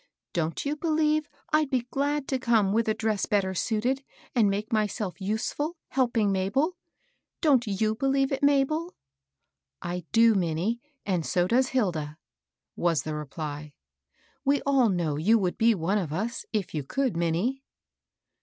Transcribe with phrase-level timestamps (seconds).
[0.33, 2.27] "Don't you believe I'd be glad 82 MABEL ROSS.
[2.29, 6.75] to come with a dress better suited, and make my^ self useful, helping Mabel?
[7.39, 8.93] Don't you believe it Mabel?" ^^
[9.79, 12.17] I do Minnie; and so does Hilda,"
[12.75, 13.73] was the reply."
[14.43, 17.61] We all know you would be one of us, if you could, Minnie."